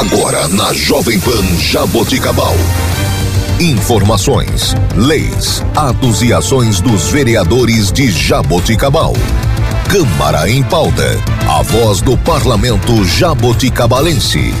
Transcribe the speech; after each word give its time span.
Agora 0.00 0.46
na 0.48 0.74
Jovem 0.74 1.18
Pan 1.18 1.42
Jaboticabal. 1.58 2.52
Informações, 3.58 4.74
leis, 4.94 5.64
atos 5.74 6.22
e 6.22 6.34
ações 6.34 6.82
dos 6.82 7.08
vereadores 7.08 7.90
de 7.90 8.10
Jaboticabal. 8.10 9.14
Câmara 9.88 10.50
em 10.50 10.62
pauta. 10.62 11.18
A 11.48 11.62
voz 11.62 12.02
do 12.02 12.14
parlamento 12.18 13.06
jaboticabalense. 13.06 14.52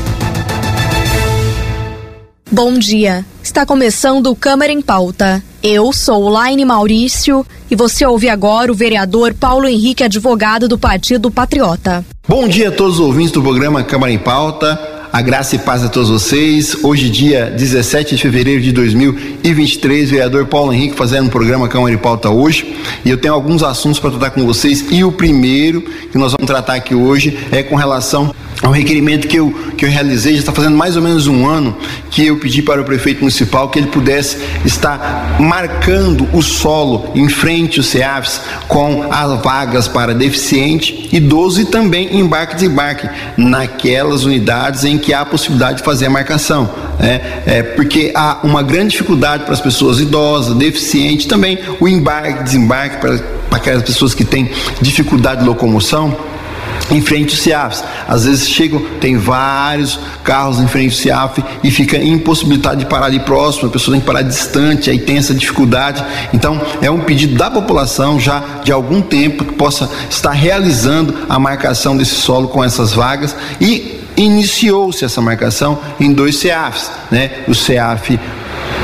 Bom 2.50 2.78
dia. 2.78 3.22
Está 3.42 3.66
começando 3.66 4.28
o 4.28 4.36
Câmara 4.36 4.72
em 4.72 4.80
Pauta. 4.80 5.44
Eu 5.62 5.92
sou 5.92 6.30
Laine 6.30 6.64
Maurício 6.64 7.44
e 7.70 7.76
você 7.76 8.06
ouve 8.06 8.30
agora 8.30 8.72
o 8.72 8.74
vereador 8.74 9.34
Paulo 9.34 9.68
Henrique, 9.68 10.02
advogado 10.02 10.66
do 10.66 10.78
Partido 10.78 11.30
Patriota. 11.30 12.02
Bom 12.26 12.48
dia 12.48 12.70
a 12.70 12.72
todos 12.72 12.94
os 12.94 13.00
ouvintes 13.00 13.32
do 13.32 13.42
programa 13.42 13.84
Câmara 13.84 14.10
em 14.10 14.18
Pauta. 14.18 14.95
A 15.16 15.22
graça 15.22 15.56
e 15.56 15.58
paz 15.58 15.82
a 15.82 15.88
todos 15.88 16.10
vocês. 16.10 16.76
Hoje, 16.84 17.08
dia 17.08 17.46
17 17.46 18.16
de 18.16 18.20
fevereiro 18.20 18.60
de 18.60 18.70
2023, 18.70 20.10
vereador 20.10 20.44
Paulo 20.44 20.74
Henrique 20.74 20.94
fazendo 20.94 21.28
o 21.28 21.30
programa 21.30 21.66
Câmara 21.68 21.94
em 21.94 21.96
Pauta 21.96 22.28
hoje. 22.28 22.76
E 23.02 23.08
eu 23.08 23.16
tenho 23.16 23.32
alguns 23.32 23.62
assuntos 23.62 23.98
para 23.98 24.10
tratar 24.10 24.28
com 24.32 24.44
vocês. 24.44 24.84
E 24.90 25.02
o 25.02 25.10
primeiro 25.10 25.80
que 25.80 26.18
nós 26.18 26.32
vamos 26.32 26.46
tratar 26.46 26.74
aqui 26.74 26.94
hoje 26.94 27.34
é 27.50 27.62
com 27.62 27.76
relação 27.76 28.34
é 28.62 28.68
um 28.68 28.70
requerimento 28.70 29.28
que 29.28 29.36
eu, 29.36 29.52
que 29.76 29.84
eu 29.84 29.90
realizei, 29.90 30.32
já 30.32 30.40
está 30.40 30.52
fazendo 30.52 30.76
mais 30.76 30.96
ou 30.96 31.02
menos 31.02 31.26
um 31.26 31.46
ano, 31.46 31.76
que 32.10 32.26
eu 32.26 32.38
pedi 32.38 32.62
para 32.62 32.80
o 32.80 32.84
prefeito 32.84 33.20
municipal 33.20 33.68
que 33.68 33.78
ele 33.78 33.88
pudesse 33.88 34.38
estar 34.64 35.36
marcando 35.38 36.26
o 36.32 36.40
solo 36.42 37.10
em 37.14 37.28
frente 37.28 37.78
aos 37.78 37.88
CEAFs 37.88 38.40
com 38.66 39.12
as 39.12 39.42
vagas 39.42 39.88
para 39.88 40.14
deficiente, 40.14 41.08
idoso 41.12 41.60
e 41.60 41.64
também 41.66 42.18
embarque 42.18 42.54
e 42.54 42.56
desembarque, 42.56 43.08
naquelas 43.36 44.24
unidades 44.24 44.84
em 44.84 44.96
que 44.96 45.12
há 45.12 45.20
a 45.20 45.26
possibilidade 45.26 45.78
de 45.78 45.84
fazer 45.84 46.06
a 46.06 46.10
marcação. 46.10 46.70
Né? 46.98 47.20
É, 47.44 47.62
porque 47.62 48.10
há 48.14 48.38
uma 48.42 48.62
grande 48.62 48.92
dificuldade 48.92 49.44
para 49.44 49.52
as 49.52 49.60
pessoas 49.60 50.00
idosas, 50.00 50.56
deficientes, 50.56 51.26
também 51.26 51.58
o 51.78 51.86
embarque 51.86 52.40
e 52.40 52.44
desembarque 52.44 52.96
para, 53.02 53.18
para 53.18 53.58
aquelas 53.58 53.82
pessoas 53.82 54.14
que 54.14 54.24
têm 54.24 54.50
dificuldade 54.80 55.42
de 55.42 55.46
locomoção 55.46 56.16
em 56.90 57.00
frente 57.00 57.34
ao 57.34 57.40
CIAF. 57.40 57.82
Às 58.06 58.24
vezes 58.24 58.48
chegam, 58.48 58.80
tem 59.00 59.16
vários 59.16 59.98
carros 60.22 60.60
em 60.60 60.68
frente 60.68 60.92
ao 60.92 60.98
CIAF 60.98 61.44
e 61.62 61.70
fica 61.70 61.96
impossibilitado 61.96 62.78
de 62.78 62.86
parar 62.86 63.06
ali 63.06 63.20
próximo, 63.20 63.68
a 63.68 63.70
pessoa 63.70 63.94
tem 63.94 64.00
que 64.00 64.06
parar 64.06 64.22
distante, 64.22 64.90
aí 64.90 64.98
tem 64.98 65.18
essa 65.18 65.34
dificuldade. 65.34 66.04
Então, 66.32 66.60
é 66.80 66.90
um 66.90 67.00
pedido 67.00 67.36
da 67.36 67.50
população 67.50 68.18
já 68.20 68.42
de 68.64 68.72
algum 68.72 69.00
tempo 69.00 69.44
que 69.44 69.54
possa 69.54 69.90
estar 70.08 70.32
realizando 70.32 71.14
a 71.28 71.38
marcação 71.38 71.96
desse 71.96 72.14
solo 72.14 72.48
com 72.48 72.62
essas 72.62 72.92
vagas 72.92 73.34
e 73.60 74.00
iniciou-se 74.16 75.04
essa 75.04 75.20
marcação 75.20 75.78
em 76.00 76.12
dois 76.12 76.36
CIAFs, 76.36 76.90
né? 77.10 77.30
O 77.46 77.54
CIAF 77.54 78.18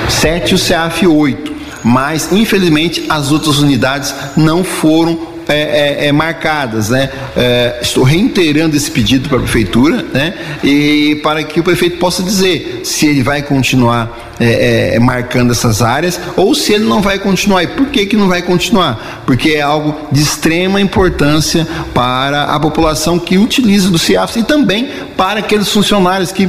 7 0.09 0.51
e 0.51 0.55
o 0.55 0.59
CIAF 0.59 1.07
8. 1.07 1.53
Mas, 1.85 2.31
infelizmente, 2.33 3.05
as 3.09 3.33
outras 3.33 3.59
unidades 3.59 4.15
não 4.37 4.63
foram 4.63 5.32
é, 5.49 6.05
é, 6.05 6.07
é, 6.07 6.13
marcadas, 6.13 6.89
né? 6.91 7.11
É, 7.37 7.79
estou 7.83 8.05
reiterando 8.05 8.77
esse 8.77 8.91
pedido 8.91 9.29
para 9.29 9.39
a 9.39 9.41
prefeitura, 9.43 10.05
né? 10.13 10.35
E 10.63 11.21
para 11.23 11.43
que 11.43 11.61
o 11.61 11.63
prefeito 11.63 11.99
possa 11.99 12.23
dizer 12.23 12.81
se 12.85 13.07
ele 13.07 13.23
vai 13.23 13.43
continuar 13.43 14.33
é, 14.41 14.99
marcando 14.99 15.53
essas 15.53 15.83
áreas 15.83 16.21
ou 16.37 16.55
se 16.55 16.73
ele 16.73 16.85
não 16.85 17.01
vai 17.01 17.19
continuar. 17.19 17.63
E 17.63 17.69
por 17.69 17.87
que, 17.87 18.07
que 18.07 18.17
não 18.17 18.29
vai 18.29 18.43
continuar? 18.43 19.23
Porque 19.27 19.51
é 19.51 19.61
algo 19.61 20.09
de 20.11 20.21
extrema 20.21 20.81
importância 20.81 21.67
para 21.95 22.45
a 22.45 22.59
população 22.59 23.19
que 23.19 23.39
utiliza 23.39 23.91
do 23.91 23.99
CIAFs 23.99 24.37
e 24.37 24.43
também 24.43 24.89
para 25.17 25.41
aqueles 25.41 25.69
funcionários 25.69 26.33
que, 26.33 26.49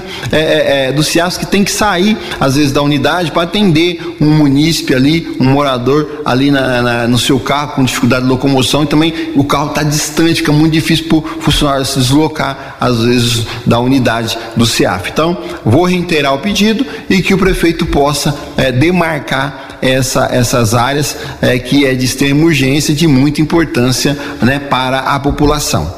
do 0.96 1.04
CIAFs 1.04 1.38
que 1.38 1.46
tem 1.46 1.64
que 1.64 1.72
sair, 1.72 2.18
às 2.40 2.56
vezes, 2.56 2.72
da 2.72 2.82
unidade 2.82 3.32
para 3.32 3.44
atender 3.44 4.16
um 4.20 4.30
munícipe 4.32 4.96
ali, 4.96 5.36
um 5.40 5.46
morador 5.46 6.22
ali 6.26 6.50
na, 6.50 6.82
na, 6.82 7.08
no 7.08 7.18
seu 7.18 7.40
carro 7.40 7.74
com 7.74 7.84
dificuldade 7.84 8.24
de 8.24 8.30
locomoção 8.30 8.83
também 8.86 9.32
o 9.36 9.44
carro 9.44 9.70
está 9.70 9.84
distante, 9.84 10.36
fica 10.36 10.52
muito 10.52 10.74
difícil 10.74 11.08
para 11.08 11.18
o 11.18 11.42
funcionário 11.42 11.86
se 11.86 12.00
deslocar, 12.00 12.78
às 12.80 13.04
vezes, 13.04 13.46
da 13.66 13.80
unidade 13.80 14.38
do 14.56 14.66
CIAF. 14.66 15.10
Então, 15.12 15.38
vou 15.66 15.86
reiterar 15.86 16.34
o 16.34 16.40
pedido 16.40 16.86
e 17.10 17.22
que 17.22 17.34
o 17.34 17.38
prefeito 17.38 17.64
prefeito 17.64 17.86
possa 17.86 18.36
é, 18.58 18.72
demarcar 18.72 19.78
essa, 19.82 20.28
essas 20.32 20.74
áreas 20.74 21.18
é, 21.42 21.58
que 21.58 21.86
é 21.86 21.94
de 21.94 22.04
extrema 22.04 22.44
urgência, 22.44 22.94
de 22.94 23.08
muita 23.08 23.42
importância 23.42 24.18
né, 24.42 24.60
para 24.60 25.00
a 25.00 25.20
população. 25.20 25.94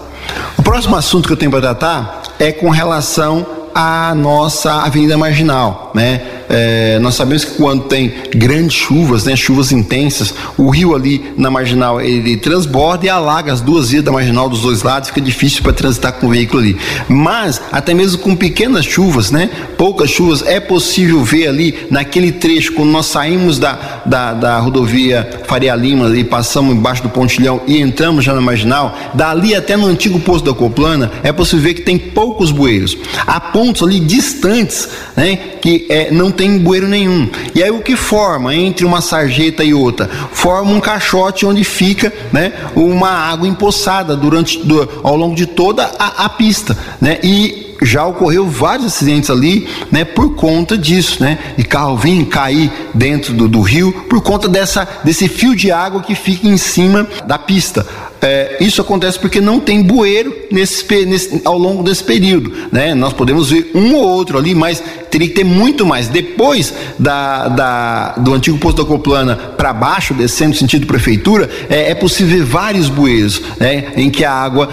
O 0.57 0.63
próximo 0.63 0.95
assunto 0.95 1.28
que 1.28 1.34
eu 1.34 1.38
tenho 1.38 1.51
para 1.51 1.62
tratar 1.62 2.24
é 2.40 2.51
com 2.51 2.69
relação 2.69 3.45
à 3.74 4.13
nossa 4.16 4.74
Avenida 4.84 5.18
Marginal, 5.18 5.91
né? 5.94 6.22
É, 6.50 7.00
nós 7.00 7.16
sabemos 7.16 7.44
que 7.44 7.56
quando 7.56 7.83
tem 7.83 8.13
grandes 8.35 8.75
chuvas, 8.78 9.23
né, 9.23 9.35
chuvas 9.35 9.72
intensas, 9.72 10.33
o 10.57 10.69
rio 10.69 10.95
ali 10.95 11.33
na 11.38 11.50
marginal 11.50 12.01
ele 12.01 12.38
transborda 12.38 13.06
e 13.06 13.09
alaga 13.09 13.51
as 13.51 13.61
duas 13.61 13.89
vias 13.89 14.03
da 14.03 14.11
marginal 14.11 14.50
dos 14.50 14.61
dois 14.61 14.83
lados, 14.83 15.09
fica 15.09 15.22
difícil 15.22 15.63
para 15.63 15.73
transitar 15.73 16.13
com 16.13 16.28
o 16.28 16.29
veículo 16.29 16.61
ali. 16.61 16.78
Mas 17.07 17.61
até 17.72 17.94
mesmo 17.94 18.19
com 18.19 18.35
pequenas 18.35 18.85
chuvas, 18.85 19.31
né, 19.31 19.50
poucas 19.78 20.09
chuvas, 20.09 20.44
é 20.45 20.59
possível 20.59 21.23
ver 21.23 21.47
ali 21.47 21.75
naquele 21.89 22.31
trecho 22.31 22.73
quando 22.73 22.89
nós 22.89 23.07
saímos 23.07 23.59
da, 23.59 24.01
da, 24.06 24.33
da 24.33 24.59
rodovia 24.59 25.41
Faria 25.47 25.75
Lima 25.75 26.06
ali, 26.06 26.23
passamos 26.23 26.75
embaixo 26.75 27.03
do 27.03 27.09
pontilhão 27.09 27.62
e 27.67 27.79
entramos 27.79 28.23
já 28.23 28.33
na 28.33 28.41
marginal, 28.41 28.97
dali 29.13 29.56
até 29.56 29.75
no 29.75 29.88
antigo 29.88 30.19
posto 30.19 30.45
da 30.45 30.53
Coplana, 30.53 31.12
é 31.23 31.31
possível 31.31 31.63
ver 31.63 31.73
que 31.75 31.81
tem 31.81 31.97
poucos 31.97 32.51
bueiros. 32.51 32.97
Há 33.25 33.39
pontos 33.39 33.83
ali 33.83 34.00
distantes, 34.00 34.89
né, 35.16 35.35
que 35.62 35.85
é, 35.89 36.12
não 36.12 36.31
tem 36.35 36.59
bueiro 36.59 36.88
nenhum. 36.88 37.29
E 37.53 37.63
aí 37.63 37.72
o 37.72 37.81
que 37.81 37.96
forma 37.96 38.53
entre 38.53 38.85
uma 38.85 39.01
sarjeta 39.01 39.63
e 39.63 39.73
outra? 39.73 40.09
Forma 40.31 40.72
um 40.72 40.79
caixote 40.79 41.46
onde 41.46 41.63
fica 41.63 42.13
né, 42.31 42.53
uma 42.75 43.09
água 43.09 43.47
empoçada 43.47 44.16
durante, 44.16 44.59
do, 44.59 45.01
ao 45.03 45.16
longo 45.16 45.35
de 45.35 45.45
toda 45.45 45.91
a, 45.97 46.25
a 46.25 46.29
pista. 46.29 46.78
Né? 47.01 47.19
E 47.24 47.66
já 47.81 48.06
ocorreu 48.06 48.47
vários 48.47 48.88
acidentes 48.88 49.29
ali, 49.29 49.68
né, 49.91 50.03
por 50.03 50.35
conta 50.35 50.78
disso, 50.78 51.22
né, 51.22 51.38
de 51.57 51.63
carro 51.63 51.97
vir 51.97 52.25
cair 52.25 52.72
dentro 52.94 53.34
do, 53.34 53.47
do 53.47 53.62
rio 53.62 53.91
por 54.09 54.22
conta 54.22 54.47
dessa 54.47 54.88
desse 55.03 55.28
fio 55.28 55.56
de 55.56 55.72
água 55.72 56.01
que 56.01 56.16
fica 56.16 56.47
em 56.47 56.57
cima 56.57 57.07
da 57.25 57.38
pista. 57.38 57.85
É, 58.25 58.58
isso 58.59 58.81
acontece 58.81 59.19
porque 59.19 59.40
não 59.40 59.59
tem 59.59 59.84
bueiro 59.84 60.36
nesse, 60.52 60.84
nesse, 61.06 61.41
ao 61.46 61.59
longo 61.59 61.84
desse 61.84 62.03
período. 62.03 62.52
Né? 62.72 62.96
Nós 62.96 63.13
podemos 63.13 63.52
ver 63.52 63.69
um 63.75 63.94
ou 63.94 64.03
outro 64.03 64.36
ali, 64.36 64.56
mas 64.56 64.81
teria 65.12 65.28
que 65.28 65.36
ter 65.36 65.44
muito 65.44 65.86
mais. 65.86 66.08
Depois 66.08 66.74
da, 66.97 67.47
da 67.47 68.09
do 68.18 68.34
antigo 68.34 68.58
posto 68.58 68.81
da 68.81 68.88
Coplana 68.88 69.36
para 69.36 69.72
baixo, 69.72 70.16
descendo 70.16 70.56
sentido 70.56 70.88
prefeitura, 70.88 71.47
é, 71.69 71.91
é 71.91 71.96
possível 71.96 72.40
ver 72.40 72.44
vários 72.46 72.90
bueiros 72.90 73.40
né? 73.59 73.94
em 73.96 74.09
que 74.09 74.25
a 74.25 74.31
água 74.31 74.69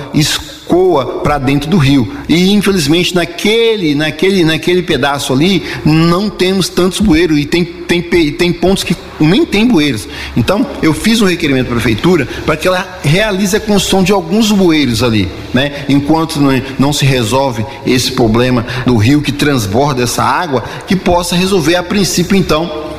escoa 0.73 1.21
para 1.23 1.37
dentro 1.37 1.69
do 1.69 1.77
rio. 1.77 2.11
E 2.29 2.51
infelizmente 2.53 3.15
naquele, 3.15 3.95
naquele, 3.95 4.43
naquele 4.43 4.83
pedaço 4.83 5.33
ali 5.33 5.63
não 5.85 6.31
temos 6.31 6.69
tantos 6.71 6.99
bueiros 6.99 7.39
e 7.39 7.45
tem, 7.45 7.63
tem, 7.65 8.03
tem 8.33 8.53
pontos 8.53 8.83
que 8.83 8.97
nem 9.21 9.45
tem 9.45 9.67
bueiros. 9.67 10.09
Então 10.35 10.67
eu 10.83 10.95
fiz 10.95 11.21
um 11.21 11.27
requerimento 11.27 11.67
para 11.67 11.77
a 11.77 11.81
prefeitura 11.81 12.27
para 12.47 12.57
que 12.57 12.67
ela 12.67 13.01
realize 13.05 13.55
a 13.55 13.61
construção 13.61 14.03
de 14.03 14.13
alguns 14.13 14.51
bueiros 14.51 15.03
ali, 15.03 15.29
né? 15.53 15.85
Enquanto 15.89 16.41
não, 16.41 16.63
não 16.79 16.93
se 16.93 17.05
resolve 17.05 17.65
esse 17.87 18.13
problema 18.13 18.65
do 18.87 18.97
rio 18.97 19.21
que 19.21 19.31
transborda 19.31 20.03
essa 20.03 20.23
água, 20.23 20.65
que 20.87 20.97
possa 20.97 21.37
resolver 21.37 21.77
a 21.77 21.83
princípio 21.83 22.37
então 22.37 22.92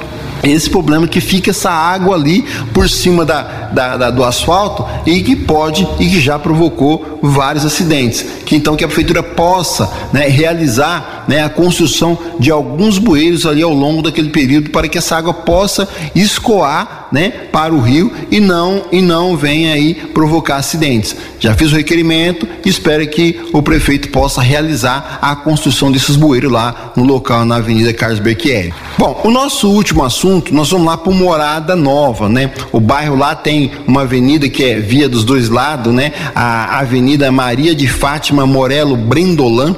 esse 0.44 0.70
problema 0.70 1.08
que 1.08 1.22
fica 1.22 1.52
essa 1.52 1.72
água 1.72 2.16
ali 2.16 2.44
por 2.74 2.90
cima 2.90 3.24
da, 3.24 3.42
da, 3.42 3.98
da, 3.98 4.12
do 4.12 4.24
asfalto 4.24 4.86
e 5.06 5.22
que 5.22 5.36
pode 5.36 5.88
e 6.00 6.10
que 6.10 6.20
já 6.20 6.38
provocou 6.38 7.20
vários 7.22 7.66
acidentes. 7.66 8.26
Que 8.46 8.56
então 8.56 8.76
que 8.76 8.84
a 8.84 8.88
prefeitura 8.88 9.24
possa 9.24 9.90
né, 10.12 10.28
realizar 10.28 11.26
né, 11.28 11.44
a 11.44 11.50
construção 11.50 12.18
de 12.40 12.52
alguns 12.52 12.98
bueiros 12.98 13.46
ali 13.46 13.62
ao 13.62 13.74
longo 13.74 14.02
daquele 14.02 14.30
período 14.30 14.70
para 14.70 14.88
que 14.88 14.98
essa 14.98 15.16
água 15.16 15.34
possa 15.34 15.88
escoar 16.14 17.03
né, 17.14 17.30
para 17.52 17.72
o 17.72 17.80
rio 17.80 18.12
e 18.32 18.40
não 18.40 18.86
e 18.92 19.00
não 19.00 19.38
venha 19.38 19.74
aí 19.74 19.94
provocar 19.94 20.56
acidentes. 20.56 21.16
Já 21.40 21.54
fiz 21.54 21.72
o 21.72 21.76
requerimento 21.76 22.48
e 22.66 22.70
espero 22.70 23.06
que 23.08 23.40
o 23.54 23.62
prefeito 23.62 24.10
possa 24.10 24.42
realizar 24.42 25.20
a 25.22 25.36
construção 25.36 25.92
desses 25.92 26.16
bueiros 26.16 26.52
lá 26.52 26.92
no 26.96 27.04
local 27.04 27.46
na 27.46 27.58
Avenida 27.58 27.94
Carlos 27.94 28.18
Berchieri. 28.18 28.74
Bom, 28.98 29.22
o 29.24 29.30
nosso 29.30 29.70
último 29.70 30.04
assunto, 30.04 30.52
nós 30.52 30.72
vamos 30.72 30.88
lá 30.88 30.98
para 30.98 31.14
Morada 31.14 31.76
Nova, 31.76 32.28
né? 32.28 32.52
O 32.72 32.80
bairro 32.80 33.16
lá 33.16 33.36
tem 33.36 33.72
uma 33.88 34.02
avenida 34.02 34.50
que 34.50 34.64
é 34.64 34.80
via 34.80 35.08
dos 35.08 35.24
dois 35.24 35.50
lados, 35.50 35.94
né? 35.94 36.12
A 36.34 36.80
Avenida 36.80 37.32
Maria 37.32 37.76
de 37.76 37.88
Fátima 37.88 38.48
Morelo 38.48 38.98
Brendolan. 38.98 39.76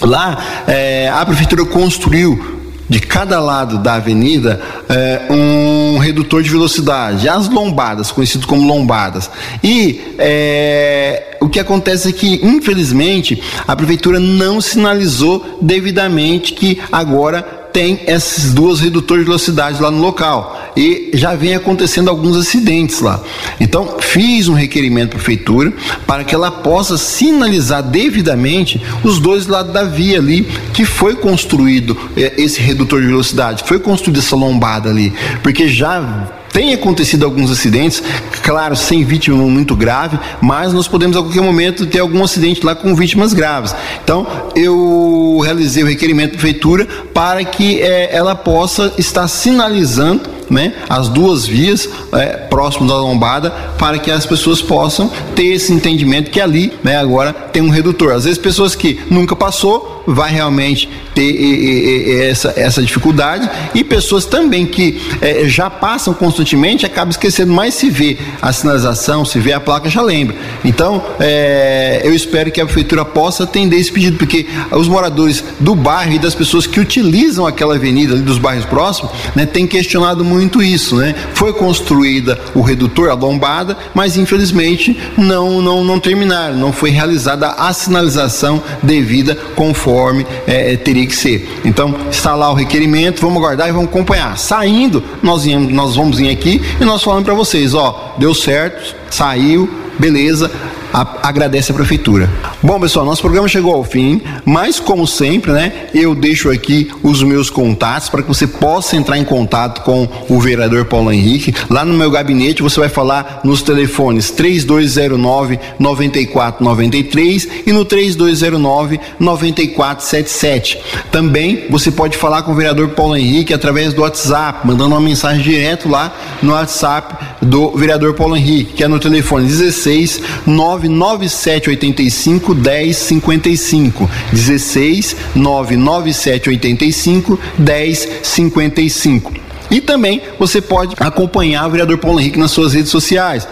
Lá 0.00 0.64
é, 0.68 1.08
a 1.08 1.26
prefeitura 1.26 1.64
construiu 1.64 2.63
de 2.88 3.00
cada 3.00 3.40
lado 3.40 3.78
da 3.78 3.94
avenida 3.94 4.60
é, 4.88 5.22
um 5.30 5.98
redutor 5.98 6.42
de 6.42 6.50
velocidade, 6.50 7.28
as 7.28 7.48
lombadas, 7.48 8.10
conhecido 8.10 8.46
como 8.46 8.66
lombadas. 8.66 9.30
E 9.62 10.14
é, 10.18 11.36
o 11.40 11.48
que 11.48 11.60
acontece 11.60 12.08
é 12.08 12.12
que, 12.12 12.40
infelizmente, 12.42 13.42
a 13.66 13.74
prefeitura 13.74 14.18
não 14.20 14.60
sinalizou 14.60 15.58
devidamente 15.60 16.52
que 16.52 16.80
agora 16.90 17.63
tem 17.74 18.02
esses 18.06 18.54
duas 18.54 18.78
redutores 18.78 19.24
de 19.24 19.26
velocidade 19.26 19.82
lá 19.82 19.90
no 19.90 20.00
local 20.00 20.70
e 20.76 21.10
já 21.12 21.34
vem 21.34 21.56
acontecendo 21.56 22.08
alguns 22.08 22.36
acidentes 22.36 23.00
lá. 23.00 23.20
Então, 23.58 23.96
fiz 23.98 24.46
um 24.46 24.54
requerimento 24.54 25.08
à 25.08 25.16
prefeitura 25.16 25.72
para 26.06 26.22
que 26.22 26.32
ela 26.32 26.52
possa 26.52 26.96
sinalizar 26.96 27.82
devidamente 27.82 28.80
os 29.02 29.18
dois 29.18 29.48
lados 29.48 29.72
da 29.72 29.82
via 29.82 30.18
ali 30.18 30.46
que 30.72 30.84
foi 30.84 31.16
construído 31.16 31.98
eh, 32.16 32.34
esse 32.36 32.60
redutor 32.60 33.00
de 33.00 33.08
velocidade, 33.08 33.64
foi 33.66 33.80
construída 33.80 34.20
essa 34.20 34.36
lombada 34.36 34.88
ali, 34.88 35.12
porque 35.42 35.66
já 35.66 36.30
tem 36.54 36.72
acontecido 36.72 37.24
alguns 37.24 37.50
acidentes, 37.50 38.00
claro, 38.44 38.76
sem 38.76 39.04
vítima 39.04 39.36
muito 39.36 39.74
grave, 39.74 40.16
mas 40.40 40.72
nós 40.72 40.86
podemos 40.86 41.16
a 41.16 41.20
qualquer 41.20 41.42
momento 41.42 41.84
ter 41.84 41.98
algum 41.98 42.22
acidente 42.22 42.64
lá 42.64 42.76
com 42.76 42.94
vítimas 42.94 43.32
graves. 43.32 43.74
Então, 44.04 44.24
eu 44.54 45.40
realizei 45.42 45.82
o 45.82 45.86
requerimento 45.86 46.34
da 46.34 46.38
prefeitura 46.38 46.86
para 47.12 47.44
que 47.44 47.82
é, 47.82 48.14
ela 48.14 48.36
possa 48.36 48.94
estar 48.96 49.26
sinalizando 49.26 50.22
né, 50.54 50.72
as 50.88 51.08
duas 51.08 51.46
vias 51.46 51.88
é, 52.12 52.26
próximo 52.36 52.86
da 52.86 52.96
lombada 52.96 53.50
para 53.78 53.98
que 53.98 54.10
as 54.10 54.24
pessoas 54.24 54.62
possam 54.62 55.10
ter 55.34 55.46
esse 55.46 55.72
entendimento 55.72 56.30
que 56.30 56.40
ali 56.40 56.72
né, 56.82 56.96
agora 56.96 57.32
tem 57.32 57.62
um 57.62 57.70
redutor. 57.70 58.12
Às 58.12 58.24
vezes 58.24 58.38
pessoas 58.38 58.74
que 58.74 59.00
nunca 59.10 59.34
passou 59.34 60.04
vai 60.06 60.30
realmente 60.30 60.88
ter 61.14 61.30
e, 61.30 62.10
e, 62.10 62.22
essa, 62.22 62.52
essa 62.56 62.82
dificuldade 62.82 63.48
e 63.74 63.82
pessoas 63.82 64.26
também 64.26 64.66
que 64.66 65.00
é, 65.20 65.48
já 65.48 65.70
passam 65.70 66.12
constantemente 66.12 66.84
acabam 66.84 67.10
esquecendo, 67.10 67.52
mas 67.52 67.74
se 67.74 67.88
vê 67.88 68.18
a 68.42 68.52
sinalização, 68.52 69.24
se 69.24 69.38
vê 69.38 69.52
a 69.52 69.60
placa, 69.60 69.88
já 69.88 70.02
lembra. 70.02 70.36
Então, 70.64 71.02
é, 71.18 72.02
eu 72.04 72.14
espero 72.14 72.50
que 72.50 72.60
a 72.60 72.64
prefeitura 72.64 73.04
possa 73.04 73.44
atender 73.44 73.76
esse 73.76 73.90
pedido, 73.90 74.18
porque 74.18 74.46
os 74.70 74.88
moradores 74.88 75.42
do 75.58 75.74
bairro 75.74 76.12
e 76.12 76.18
das 76.18 76.34
pessoas 76.34 76.66
que 76.66 76.78
utilizam 76.78 77.46
aquela 77.46 77.74
avenida 77.74 78.14
ali 78.14 78.22
dos 78.22 78.38
bairros 78.38 78.66
próximos, 78.66 79.10
né, 79.34 79.46
têm 79.46 79.66
questionado 79.66 80.24
muito 80.24 80.43
isso, 80.62 80.96
né? 80.96 81.14
Foi 81.34 81.52
construída 81.52 82.38
o 82.54 82.60
redutor, 82.60 83.10
a 83.10 83.14
lombada, 83.14 83.76
mas 83.94 84.16
infelizmente 84.16 84.98
não, 85.16 85.60
não, 85.60 85.84
não 85.84 85.98
terminaram, 85.98 86.56
não 86.56 86.72
foi 86.72 86.90
realizada 86.90 87.48
a 87.48 87.72
sinalização 87.72 88.62
devida 88.82 89.34
conforme 89.54 90.26
é, 90.46 90.76
teria 90.76 91.06
que 91.06 91.16
ser. 91.16 91.60
Então, 91.64 91.94
está 92.10 92.34
lá 92.34 92.50
o 92.50 92.54
requerimento, 92.54 93.20
vamos 93.20 93.38
aguardar 93.38 93.68
e 93.68 93.72
vamos 93.72 93.88
acompanhar. 93.88 94.36
Saindo, 94.38 95.02
nós, 95.22 95.44
nós 95.46 95.96
vamos 95.96 96.18
vir 96.18 96.30
aqui 96.30 96.60
e 96.80 96.84
nós 96.84 97.02
falamos 97.02 97.24
para 97.24 97.34
vocês, 97.34 97.74
ó, 97.74 98.14
deu 98.18 98.34
certo, 98.34 98.94
saiu, 99.10 99.68
beleza, 99.98 100.50
a, 100.94 101.28
agradece 101.28 101.72
a 101.72 101.74
prefeitura. 101.74 102.30
Bom, 102.62 102.78
pessoal, 102.78 103.04
nosso 103.04 103.20
programa 103.20 103.48
chegou 103.48 103.74
ao 103.74 103.82
fim, 103.82 104.22
mas 104.44 104.78
como 104.78 105.06
sempre, 105.08 105.50
né, 105.50 105.88
eu 105.92 106.14
deixo 106.14 106.48
aqui 106.48 106.88
os 107.02 107.20
meus 107.20 107.50
contatos 107.50 108.08
para 108.08 108.22
que 108.22 108.28
você 108.28 108.46
possa 108.46 108.94
entrar 108.94 109.18
em 109.18 109.24
contato 109.24 109.82
com 109.82 110.08
o 110.28 110.40
vereador 110.40 110.84
Paulo 110.84 111.12
Henrique. 111.12 111.52
Lá 111.68 111.84
no 111.84 111.94
meu 111.94 112.10
gabinete 112.10 112.62
você 112.62 112.78
vai 112.78 112.88
falar 112.88 113.40
nos 113.42 113.60
telefones 113.60 114.30
3209 114.30 115.58
9493 115.80 117.48
e 117.66 117.72
no 117.72 117.84
3209 117.84 119.00
9477. 119.18 120.78
Também 121.10 121.66
você 121.68 121.90
pode 121.90 122.16
falar 122.16 122.42
com 122.42 122.52
o 122.52 122.54
vereador 122.54 122.90
Paulo 122.90 123.16
Henrique 123.16 123.52
através 123.52 123.92
do 123.92 124.02
WhatsApp, 124.02 124.64
mandando 124.64 124.94
uma 124.94 125.00
mensagem 125.00 125.42
direto 125.42 125.88
lá 125.88 126.14
no 126.40 126.52
WhatsApp 126.52 127.33
do 127.44 127.72
vereador 127.72 128.14
Paulo 128.14 128.36
Henrique, 128.36 128.74
que 128.74 128.84
é 128.84 128.88
no 128.88 128.98
telefone 128.98 129.46
16 129.46 130.20
9 130.46 130.88
99785 130.88 132.54
1055. 132.54 134.10
16 134.32 135.16
99785 135.34 137.38
1055. 137.58 139.32
E 139.70 139.80
também 139.80 140.20
você 140.38 140.60
pode 140.60 140.94
acompanhar 140.98 141.66
o 141.66 141.70
vereador 141.70 141.98
Paulo 141.98 142.20
Henrique 142.20 142.38
nas 142.38 142.50
suas 142.50 142.74
redes 142.74 142.90
sociais. 142.90 143.46